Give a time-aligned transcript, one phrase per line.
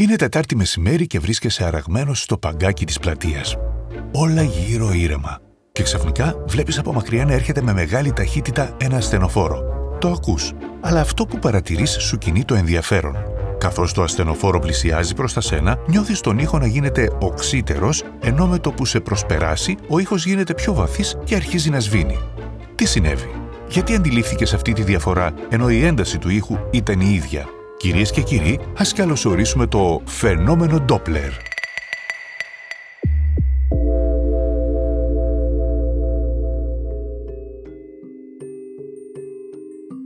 [0.00, 3.56] Είναι Τετάρτη μεσημέρι και βρίσκεσαι αραγμένος στο παγκάκι της πλατείας.
[4.12, 5.38] Όλα γύρω ήρεμα.
[5.72, 9.62] Και ξαφνικά βλέπεις από μακριά να έρχεται με μεγάλη ταχύτητα ένα ασθενοφόρο.
[10.00, 13.16] Το ακούς, αλλά αυτό που παρατηρείς σου κινεί το ενδιαφέρον.
[13.58, 18.58] Καθώς το ασθενοφόρο πλησιάζει προς τα σένα, νιώθεις τον ήχο να γίνεται οξύτερος, ενώ με
[18.58, 22.18] το που σε προσπεράσει, ο ήχος γίνεται πιο βαθύς και αρχίζει να σβήνει.
[22.74, 23.30] Τι συνέβη,
[23.68, 27.46] γιατί αντιλήφθηκες αυτή τη διαφορά, ενώ η ένταση του ήχου ήταν η ίδια;
[27.78, 31.30] Κυρίες και κύριοι, ας καλωσορίσουμε το φαινόμενο Doppler.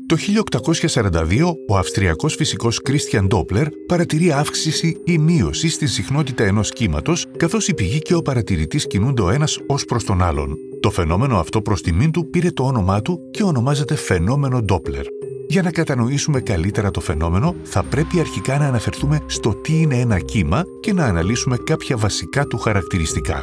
[0.07, 7.27] Το 1842, ο Αυστριακός φυσικός Κρίστιαν Ντόπλερ παρατηρεί αύξηση ή μείωση στη συχνότητα ενός κύματος,
[7.37, 10.57] καθώς η πηγή και ο παρατηρητής κινούνται ο ένας ως προς τον άλλον.
[10.81, 15.22] Το φαινόμενο αυτό προς τιμήν του πήρε το όνομά του και ονομάζεται φαινόμενο Ντόπλερ.
[15.53, 20.19] Για να κατανοήσουμε καλύτερα το φαινόμενο, θα πρέπει αρχικά να αναφερθούμε στο τι είναι ένα
[20.19, 23.43] κύμα και να αναλύσουμε κάποια βασικά του χαρακτηριστικά.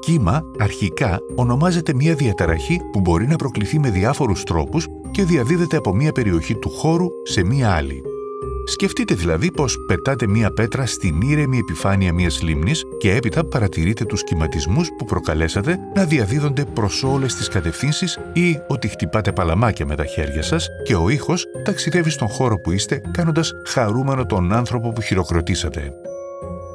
[0.00, 5.94] Κύμα, αρχικά, ονομάζεται μια διαταραχή που μπορεί να προκληθεί με διάφορους τρόπους και διαδίδεται από
[5.94, 8.02] μια περιοχή του χώρου σε μια άλλη.
[8.72, 14.24] Σκεφτείτε δηλαδή πως πετάτε μία πέτρα στην ήρεμη επιφάνεια μιας λίμνης και έπειτα παρατηρείτε τους
[14.24, 20.04] κυματισμούς που προκαλέσατε να διαδίδονται προς όλες τις κατευθύνσεις ή ότι χτυπάτε παλαμάκια με τα
[20.04, 25.00] χέρια σας και ο ήχος ταξιδεύει στον χώρο που είστε κάνοντας χαρούμενο τον άνθρωπο που
[25.00, 25.92] χειροκροτήσατε.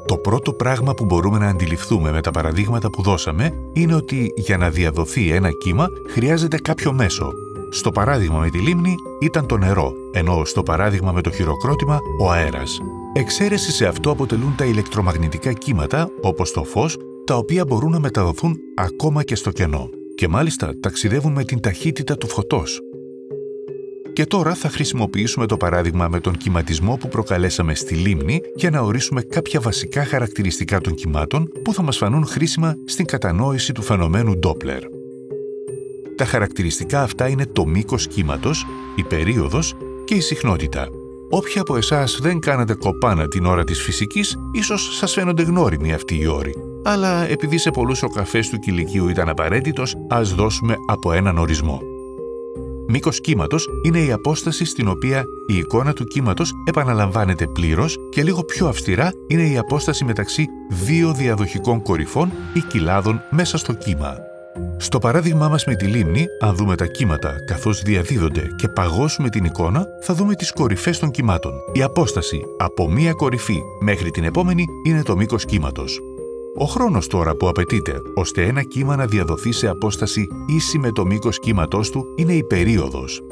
[0.06, 4.56] Το πρώτο πράγμα που μπορούμε να αντιληφθούμε με τα παραδείγματα που δώσαμε είναι ότι για
[4.56, 7.32] να διαδοθεί ένα κύμα χρειάζεται κάποιο μέσο,
[7.70, 12.30] στο παράδειγμα με τη λίμνη ήταν το νερό, ενώ στο παράδειγμα με το χειροκρότημα ο
[12.30, 12.78] αέρας.
[13.12, 18.56] Εξαίρεση σε αυτό αποτελούν τα ηλεκτρομαγνητικά κύματα, όπως το φως, τα οποία μπορούν να μεταδοθούν
[18.76, 19.88] ακόμα και στο κενό.
[20.14, 22.80] Και μάλιστα ταξιδεύουν με την ταχύτητα του φωτός.
[24.12, 28.80] Και τώρα θα χρησιμοποιήσουμε το παράδειγμα με τον κυματισμό που προκαλέσαμε στη λίμνη για να
[28.80, 34.38] ορίσουμε κάποια βασικά χαρακτηριστικά των κυμάτων που θα μας φανούν χρήσιμα στην κατανόηση του φαινομένου
[34.42, 34.97] Doppler.
[36.18, 39.74] Τα χαρακτηριστικά αυτά είναι το μήκος κύματος, η περίοδος
[40.04, 40.88] και η συχνότητα.
[41.30, 46.18] Όποιοι από εσάς δεν κάνατε κοπάνα την ώρα της φυσικής, ίσως σας φαίνονται γνώριμοι αυτοί
[46.20, 46.54] οι όροι.
[46.84, 51.80] Αλλά επειδή σε πολλούς ο καφές του κηλικίου ήταν απαραίτητος, ας δώσουμε από έναν ορισμό.
[52.88, 58.44] Μήκος κύματος είναι η απόσταση στην οποία η εικόνα του κύματος επαναλαμβάνεται πλήρως και λίγο
[58.44, 64.27] πιο αυστηρά είναι η απόσταση μεταξύ δύο διαδοχικών κορυφών ή κοιλάδων μέσα στο κύμα.
[64.76, 69.44] Στο παράδειγμά μας με τη λίμνη, αν δούμε τα κύματα καθώς διαδίδονται και παγώσουμε την
[69.44, 71.52] εικόνα, θα δούμε τις κορυφές των κυμάτων.
[71.72, 76.00] Η απόσταση από μία κορυφή μέχρι την επόμενη είναι το μήκος κύματος.
[76.56, 81.06] Ο χρόνος τώρα που απαιτείται ώστε ένα κύμα να διαδοθεί σε απόσταση ίση με το
[81.06, 83.22] μήκος κύματός του είναι η περίοδος.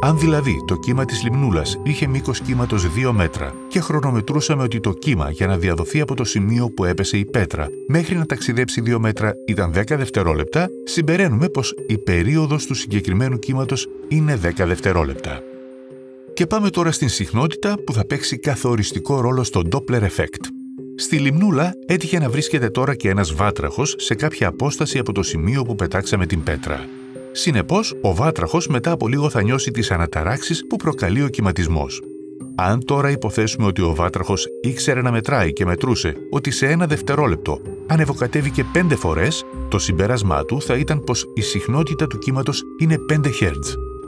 [0.00, 4.92] Αν δηλαδή το κύμα της λιμνούλας είχε μήκος κύματος 2 μέτρα και χρονομετρούσαμε ότι το
[4.92, 8.96] κύμα για να διαδοθεί από το σημείο που έπεσε η πέτρα μέχρι να ταξιδέψει 2
[8.98, 15.40] μέτρα ήταν 10 δευτερόλεπτα, συμπεραίνουμε πως η περίοδος του συγκεκριμένου κύματος είναι 10 δευτερόλεπτα.
[16.34, 20.44] Και πάμε τώρα στην συχνότητα που θα παίξει καθοριστικό ρόλο στο Doppler Effect.
[20.96, 25.62] Στη λιμνούλα έτυχε να βρίσκεται τώρα και ένας βάτραχος σε κάποια απόσταση από το σημείο
[25.62, 26.88] που πετάξαμε την πέτρα.
[27.40, 32.02] Συνεπώς, ο βάτραχος μετά από λίγο θα νιώσει τις αναταράξεις που προκαλεί ο κυματισμός.
[32.54, 37.60] Αν τώρα υποθέσουμε ότι ο βάτραχος ήξερε να μετράει και μετρούσε ότι σε ένα δευτερόλεπτο
[37.86, 43.14] ανεβοκατέβηκε πέντε φορές, το συμπέρασμά του θα ήταν πως η συχνότητα του κύματος είναι 5
[43.40, 43.52] Hz.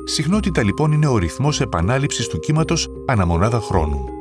[0.05, 4.20] Συχνότητα λοιπόν είναι ο ρυθμός επανάληψης του κύματος ανά χρόνου.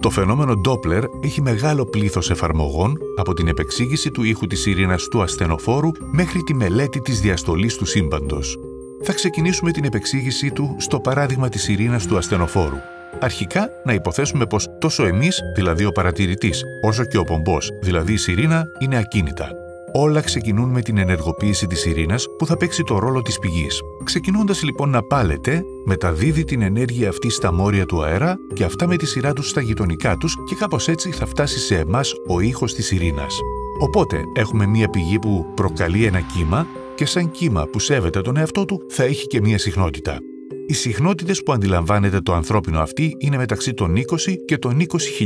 [0.00, 5.22] Το φαινόμενο Doppler έχει μεγάλο πλήθος εφαρμογών από την επεξήγηση του ήχου της ειρήνας του
[5.22, 8.58] ασθενοφόρου μέχρι τη μελέτη της διαστολής του σύμπαντος.
[9.02, 12.76] Θα ξεκινήσουμε την επεξήγησή του στο παράδειγμα της ειρήνας του ασθενοφόρου.
[13.20, 18.16] Αρχικά, να υποθέσουμε πως τόσο εμείς, δηλαδή ο παρατηρητής, όσο και ο πομπός, δηλαδή η
[18.16, 19.67] σιρήνα, είναι ακίνητα.
[19.92, 23.82] Όλα ξεκινούν με την ενεργοποίηση της ειρήνας που θα παίξει το ρόλο της πηγής.
[24.04, 28.96] Ξεκινώντας λοιπόν να πάλετε, μεταδίδει την ενέργεια αυτή στα μόρια του αέρα και αυτά με
[28.96, 32.74] τη σειρά τους στα γειτονικά τους και κάπως έτσι θα φτάσει σε εμάς ο ήχος
[32.74, 33.38] της ειρήνας.
[33.80, 38.64] Οπότε έχουμε μία πηγή που προκαλεί ένα κύμα και σαν κύμα που σέβεται τον εαυτό
[38.64, 40.18] του θα έχει και μία συχνότητα.
[40.66, 44.02] Οι συχνότητες που αντιλαμβάνεται το ανθρώπινο αυτή είναι μεταξύ των 20
[44.46, 44.76] και των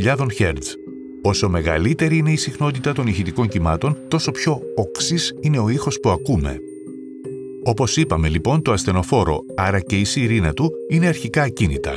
[0.04, 0.56] 20.000 Hz.
[1.22, 6.10] Όσο μεγαλύτερη είναι η συχνότητα των ηχητικών κυμάτων, τόσο πιο οξύς είναι ο ήχος που
[6.10, 6.58] ακούμε.
[7.64, 11.92] Όπως είπαμε λοιπόν, το ασθενοφόρο, άρα και η σιρήνα του, είναι αρχικά ακίνητα.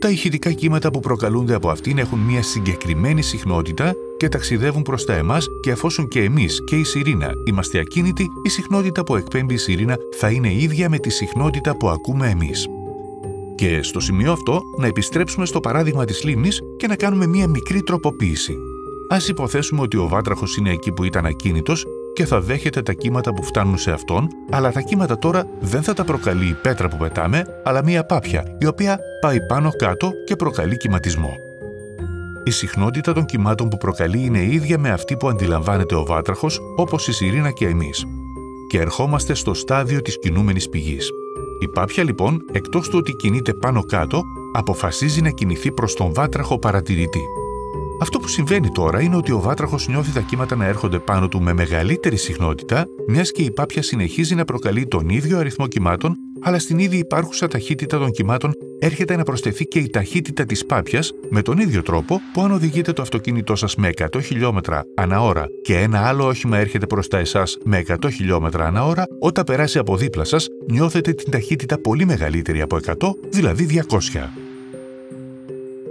[0.00, 5.14] Τα ηχητικά κύματα που προκαλούνται από αυτήν έχουν μια συγκεκριμένη συχνότητα και ταξιδεύουν προς τα
[5.14, 9.56] εμάς και εφόσον και εμείς και η σιρήνα είμαστε ακίνητοι, η συχνότητα που εκπέμπει η
[9.56, 12.66] σιρήνα θα είναι ίδια με τη συχνότητα που ακούμε εμείς.
[13.56, 17.82] Και στο σημείο αυτό να επιστρέψουμε στο παράδειγμα της λίμνης και να κάνουμε μία μικρή
[17.82, 18.56] τροποποίηση.
[19.08, 23.32] Ας υποθέσουμε ότι ο βάτραχος είναι εκεί που ήταν ακίνητος και θα δέχεται τα κύματα
[23.34, 26.96] που φτάνουν σε αυτόν, αλλά τα κύματα τώρα δεν θα τα προκαλεί η πέτρα που
[26.96, 31.36] πετάμε, αλλά μία πάπια, η οποία πάει πάνω κάτω και προκαλεί κυματισμό.
[32.44, 37.08] Η συχνότητα των κυμάτων που προκαλεί είναι ίδια με αυτή που αντιλαμβάνεται ο βάτραχος, όπως
[37.08, 38.04] η σιρήνα και εμείς.
[38.68, 41.10] Και ερχόμαστε στο στάδιο της κινούμενης πηγής.
[41.58, 44.22] Η πάπια λοιπόν, εκτός του ότι κινείται πάνω κάτω,
[44.52, 47.22] αποφασίζει να κινηθεί προς τον βάτραχο παρατηρητή.
[48.00, 51.42] Αυτό που συμβαίνει τώρα είναι ότι ο βάτραχος νιώθει τα κύματα να έρχονται πάνω του
[51.42, 56.58] με μεγαλύτερη συχνότητα, μιας και η πάπια συνεχίζει να προκαλεί τον ίδιο αριθμό κυμάτων, αλλά
[56.58, 61.42] στην ίδια υπάρχουσα ταχύτητα των κυμάτων έρχεται να προσθεθεί και η ταχύτητα της πάπιας με
[61.42, 65.76] τον ίδιο τρόπο που αν οδηγείτε το αυτοκίνητό σας με 100 χιλιόμετρα ανά ώρα και
[65.76, 70.24] ένα άλλο όχημα έρχεται μπροστά εσάς με 100 χιλιόμετρα ανά ώρα, όταν περάσει από δίπλα
[70.24, 72.92] σας νιώθετε την ταχύτητα πολύ μεγαλύτερη από 100,
[73.30, 74.45] δηλαδή 200.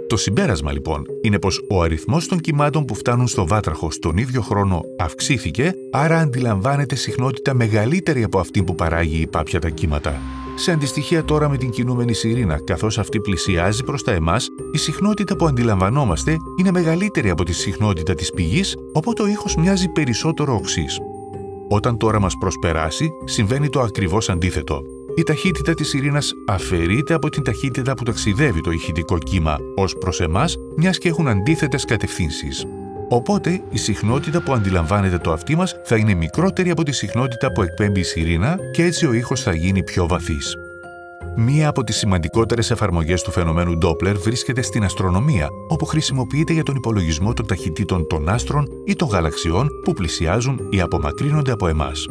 [0.08, 4.40] Το συμπέρασμα λοιπόν είναι πως ο αριθμός των κυμάτων που φτάνουν στο βάτραχο στον ίδιο
[4.40, 10.20] χρόνο αυξήθηκε, άρα αντιλαμβάνεται συχνότητα μεγαλύτερη από αυτή που παράγει η πάπια τα κύματα.
[10.54, 15.36] Σε αντιστοιχεία τώρα με την κινούμενη σιρήνα, καθώς αυτή πλησιάζει προς τα εμάς, η συχνότητα
[15.36, 20.98] που αντιλαμβανόμαστε είναι μεγαλύτερη από τη συχνότητα της πηγής, οπότε ο ήχος μοιάζει περισσότερο οξύς.
[21.68, 24.82] Όταν τώρα μας προσπεράσει, συμβαίνει το ακριβώς αντίθετο
[25.16, 30.20] η ταχύτητα της ειρήνας αφαιρείται από την ταχύτητα που ταξιδεύει το ηχητικό κύμα ως προς
[30.20, 32.66] εμάς, μιας και έχουν αντίθετες κατευθύνσεις.
[33.08, 37.62] Οπότε, η συχνότητα που αντιλαμβάνεται το αυτί μας θα είναι μικρότερη από τη συχνότητα που
[37.62, 40.56] εκπέμπει η σιρήνα και έτσι ο ήχος θα γίνει πιο βαθύς.
[41.36, 46.76] Μία από τις σημαντικότερες εφαρμογές του φαινομένου Doppler βρίσκεται στην αστρονομία, όπου χρησιμοποιείται για τον
[46.76, 52.06] υπολογισμό των ταχυτήτων των άστρων ή των γαλαξιών που πλησιάζουν ή απομακρύνονται από εμάς.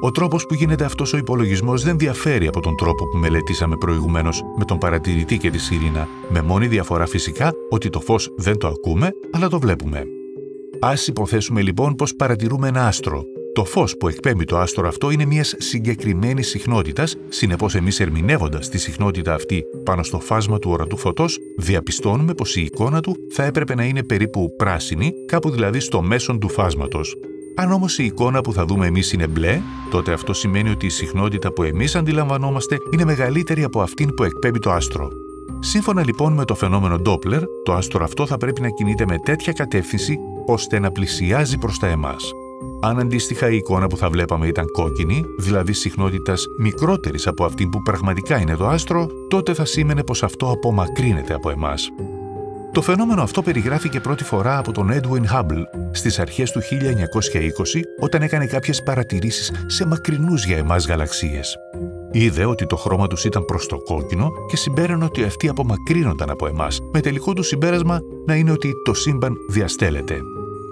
[0.00, 4.42] Ο τρόπος που γίνεται αυτός ο υπολογισμός δεν διαφέρει από τον τρόπο που μελετήσαμε προηγουμένως
[4.56, 8.68] με τον παρατηρητή και τη σιρήνα, με μόνη διαφορά φυσικά ότι το φως δεν το
[8.68, 10.02] ακούμε, αλλά το βλέπουμε.
[10.80, 13.22] Ας υποθέσουμε λοιπόν πως παρατηρούμε ένα άστρο.
[13.54, 18.78] Το φως που εκπέμπει το άστρο αυτό είναι μιας συγκεκριμένης συχνότητας, συνεπώς εμείς ερμηνεύοντας τη
[18.78, 23.74] συχνότητα αυτή πάνω στο φάσμα του ορατού φωτός, διαπιστώνουμε πως η εικόνα του θα έπρεπε
[23.74, 27.16] να είναι περίπου πράσινη, κάπου δηλαδή στο μέσον του φάσματος.
[27.58, 29.60] Αν όμως η εικόνα που θα δούμε εμείς είναι μπλε,
[29.90, 34.58] τότε αυτό σημαίνει ότι η συχνότητα που εμείς αντιλαμβανόμαστε είναι μεγαλύτερη από αυτήν που εκπέμπει
[34.58, 35.10] το άστρο.
[35.58, 39.52] Σύμφωνα λοιπόν με το φαινόμενο Doppler, το άστρο αυτό θα πρέπει να κινείται με τέτοια
[39.52, 42.32] κατεύθυνση ώστε να πλησιάζει προς τα εμάς.
[42.80, 47.82] Αν αντίστοιχα η εικόνα που θα βλέπαμε ήταν κόκκινη, δηλαδή συχνότητας μικρότερης από αυτή που
[47.82, 51.90] πραγματικά είναι το άστρο, τότε θα σήμαινε πως αυτό απομακρύνεται από εμάς.
[52.76, 58.22] Το φαινόμενο αυτό περιγράφηκε πρώτη φορά από τον Edwin Hubble στις αρχές του 1920 όταν
[58.22, 61.56] έκανε κάποιες παρατηρήσεις σε μακρινούς για εμάς γαλαξίες.
[62.10, 66.46] Είδε ότι το χρώμα τους ήταν προς το κόκκινο και συμπέρανε ότι αυτοί απομακρύνονταν από
[66.46, 70.20] εμάς, με τελικό του συμπέρασμα να είναι ότι το σύμπαν διαστέλλεται.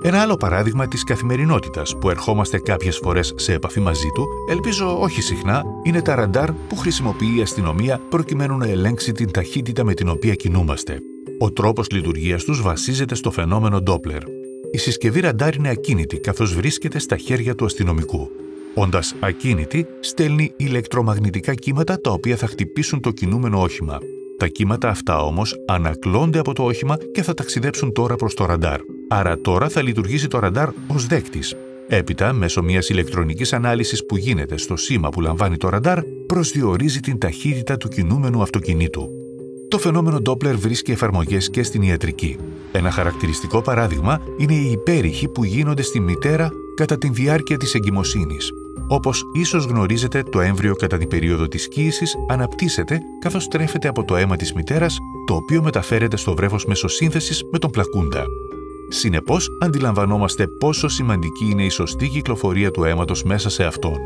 [0.02, 5.22] Ένα άλλο παράδειγμα της καθημερινότητας που ερχόμαστε κάποιες φορές σε επαφή μαζί του, ελπίζω όχι
[5.22, 10.08] συχνά, είναι τα ραντάρ που χρησιμοποιεί η αστυνομία προκειμένου να ελέγξει την ταχύτητα με την
[10.08, 10.98] οποία κινούμαστε.
[11.38, 14.22] Ο τρόπος λειτουργίας τους βασίζεται στο φαινόμενο Doppler.
[14.72, 18.30] Η συσκευή ραντάρ είναι ακίνητη καθώς βρίσκεται στα χέρια του αστυνομικού.
[18.74, 23.98] Όντας ακίνητη, στέλνει ηλεκτρομαγνητικά κύματα τα οποία θα χτυπήσουν το κινούμενο όχημα.
[24.38, 28.80] Τα κύματα αυτά όμως ανακλώνται από το όχημα και θα ταξιδέψουν τώρα προς το ραντάρ.
[29.08, 31.56] Άρα τώρα θα λειτουργήσει το ραντάρ ως δέκτης.
[31.88, 37.18] Έπειτα, μέσω μιας ηλεκτρονικής ανάλυσης που γίνεται στο σήμα που λαμβάνει το ραντάρ, προσδιορίζει την
[37.18, 39.08] ταχύτητα του κινούμενου αυτοκινήτου.
[39.74, 42.36] Το φαινόμενο Doppler βρίσκει εφαρμογές και στην ιατρική.
[42.72, 48.52] Ένα χαρακτηριστικό παράδειγμα είναι οι υπέρηχοι που γίνονται στη μητέρα κατά τη διάρκεια της εγκυμοσύνης.
[48.88, 54.16] Όπως ίσως γνωρίζετε, το έμβριο κατά την περίοδο της κοίηση αναπτύσσεται καθώς τρέφεται από το
[54.16, 58.24] αίμα της μητέρας, το οποίο μεταφέρεται στο βρέφος μέσω σύνθεση με τον πλακούντα.
[58.88, 63.96] Συνεπώς, αντιλαμβανόμαστε πόσο σημαντική είναι η σωστή κυκλοφορία του αίματος μέσα σε αυτόν.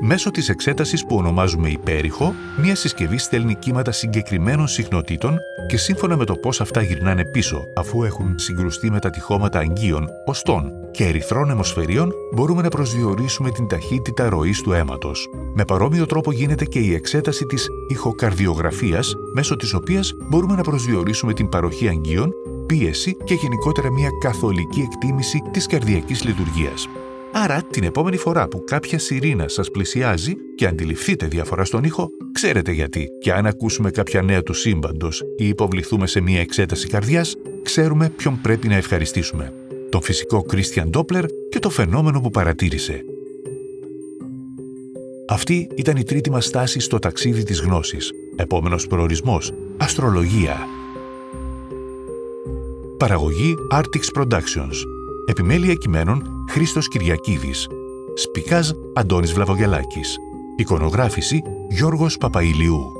[0.00, 5.38] Μέσω της εξέτασης που ονομάζουμε υπέρηχο, μια συσκευή στέλνει κύματα συγκεκριμένων συχνοτήτων
[5.68, 10.08] και σύμφωνα με το πώς αυτά γυρνάνε πίσω, αφού έχουν συγκρουστεί με τα τυχώματα αγγείων,
[10.26, 15.28] οστών και ερυθρών αιμοσφαιρίων, μπορούμε να προσδιορίσουμε την ταχύτητα ροής του αίματος.
[15.54, 21.32] Με παρόμοιο τρόπο γίνεται και η εξέταση της ηχοκαρδιογραφίας, μέσω της οποίας μπορούμε να προσδιορίσουμε
[21.32, 22.32] την παροχή αγγείων,
[22.66, 26.88] πίεση και γενικότερα μια καθολική εκτίμηση της καρδιακής λειτουργίας.
[27.42, 32.72] Άρα, την επόμενη φορά που κάποια σιρήνα σας πλησιάζει και αντιληφθείτε διαφορά στον ήχο, ξέρετε
[32.72, 33.08] γιατί.
[33.20, 38.40] Και αν ακούσουμε κάποια νέα του σύμπαντος ή υποβληθούμε σε μια εξέταση καρδιάς, ξέρουμε ποιον
[38.40, 39.52] πρέπει να ευχαριστήσουμε.
[39.90, 43.04] Τον φυσικό Κρίστιαν Ντόπλερ και το φαινόμενο που παρατήρησε.
[45.28, 48.12] Αυτή ήταν η τρίτη μας στάση στο ταξίδι της γνώσης.
[48.36, 50.56] Επόμενος προορισμός Αστρολογία
[52.98, 54.97] Παραγωγή Artix Productions
[55.28, 57.68] Επιμέλεια κειμένων Χρήστος Κυριακίδης.
[58.14, 60.16] Σπικάζ Αντώνης Βλαβογελάκης
[60.56, 62.97] Εικονογράφηση Γιώργος Παπαϊλιού